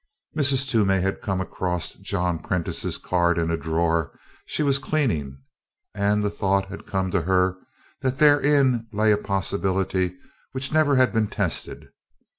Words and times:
Mrs. 0.35 0.67
Toomey 0.67 0.99
had 0.99 1.21
come 1.21 1.39
across 1.39 1.91
John 1.91 2.39
Prentiss's 2.39 2.97
card 2.97 3.37
in 3.37 3.51
a 3.51 3.55
drawer 3.55 4.17
she 4.47 4.63
was 4.63 4.79
cleaning 4.79 5.37
and 5.93 6.23
the 6.23 6.31
thought 6.31 6.69
had 6.69 6.87
come 6.87 7.11
to 7.11 7.21
her 7.21 7.55
that 8.01 8.17
therein 8.17 8.87
lay 8.91 9.11
a 9.11 9.17
possibility 9.19 10.17
which 10.53 10.71
never 10.71 10.95
had 10.95 11.13
been 11.13 11.27
tested. 11.27 11.89